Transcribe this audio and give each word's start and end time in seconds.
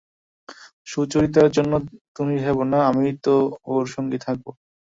সুচরিতার 0.87 1.47
জন্যে 1.51 1.77
তুমি 2.15 2.35
ভেবো 2.43 2.63
না, 2.71 2.79
আমি 2.89 3.05
তো 3.25 3.33
ওর 3.71 3.85
সঙ্গেই 3.95 4.23
থাকব। 4.25 4.45